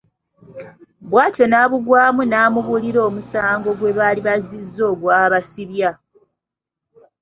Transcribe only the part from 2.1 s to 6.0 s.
n’amubuulira omusango gwe baali bazzizza ogwabasibya.